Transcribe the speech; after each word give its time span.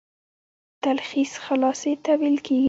تلخیص 0.83 1.33
خلاصې 1.45 1.93
ته 2.03 2.11
ويل 2.19 2.37
کیږي. 2.45 2.59